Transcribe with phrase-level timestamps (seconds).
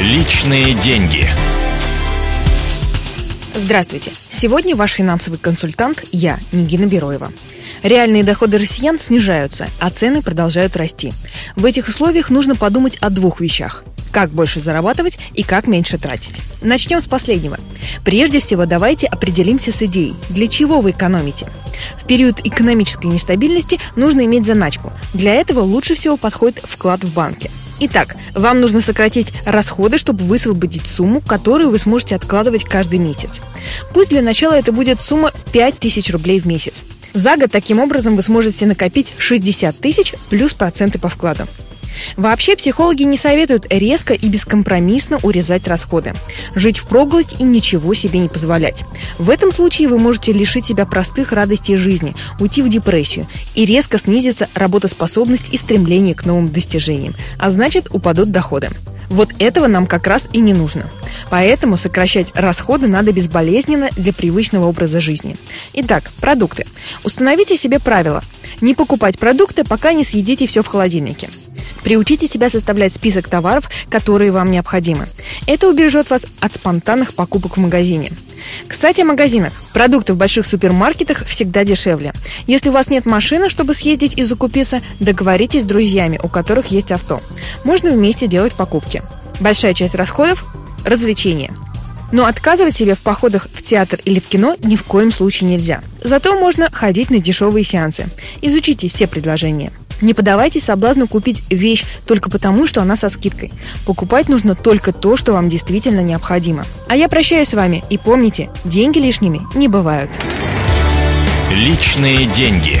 [0.00, 1.28] Личные деньги.
[3.54, 4.12] Здравствуйте.
[4.30, 7.30] Сегодня ваш финансовый консультант я, Нигина Бероева.
[7.82, 11.12] Реальные доходы россиян снижаются, а цены продолжают расти.
[11.54, 13.84] В этих условиях нужно подумать о двух вещах.
[14.10, 16.40] Как больше зарабатывать и как меньше тратить.
[16.62, 17.58] Начнем с последнего.
[18.02, 21.46] Прежде всего, давайте определимся с идеей, для чего вы экономите.
[21.98, 24.94] В период экономической нестабильности нужно иметь заначку.
[25.12, 27.50] Для этого лучше всего подходит вклад в банке.
[27.82, 33.40] Итак, вам нужно сократить расходы, чтобы высвободить сумму, которую вы сможете откладывать каждый месяц.
[33.94, 36.82] Пусть для начала это будет сумма 5000 рублей в месяц.
[37.14, 41.46] За год таким образом вы сможете накопить 60 тысяч плюс проценты по вкладу.
[42.16, 46.12] Вообще психологи не советуют резко и бескомпромиссно урезать расходы.
[46.54, 48.84] Жить в проголодь и ничего себе не позволять.
[49.18, 53.98] В этом случае вы можете лишить себя простых радостей жизни, уйти в депрессию и резко
[53.98, 58.70] снизится работоспособность и стремление к новым достижениям, а значит упадут доходы.
[59.10, 60.88] Вот этого нам как раз и не нужно.
[61.30, 65.36] Поэтому сокращать расходы надо безболезненно для привычного образа жизни.
[65.72, 66.64] Итак, продукты.
[67.02, 68.22] Установите себе правило.
[68.60, 71.28] Не покупать продукты, пока не съедите все в холодильнике.
[71.84, 75.06] Приучите себя составлять список товаров, которые вам необходимы.
[75.46, 78.12] Это убережет вас от спонтанных покупок в магазине.
[78.66, 79.52] Кстати, о магазинах.
[79.72, 82.12] Продукты в больших супермаркетах всегда дешевле.
[82.46, 86.92] Если у вас нет машины, чтобы съездить и закупиться, договоритесь с друзьями, у которых есть
[86.92, 87.20] авто.
[87.64, 89.02] Можно вместе делать покупки.
[89.40, 90.44] Большая часть расходов–
[90.84, 91.52] развлечения.
[92.12, 95.80] Но отказывать себе в походах в театр или в кино ни в коем случае нельзя.
[96.02, 98.08] Зато можно ходить на дешевые сеансы.
[98.42, 99.72] Изучите все предложения.
[100.00, 103.52] Не поддавайтесь соблазну купить вещь только потому, что она со скидкой.
[103.86, 106.64] Покупать нужно только то, что вам действительно необходимо.
[106.88, 110.10] А я прощаюсь с вами и помните, деньги лишними не бывают.
[111.52, 112.80] Личные деньги.